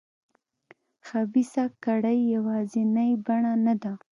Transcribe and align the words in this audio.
خبیثه 1.07 1.63
کړۍ 1.83 2.19
یوازینۍ 2.35 3.11
بڼه 3.25 3.53
نه 3.65 3.73
ده. 3.81 3.93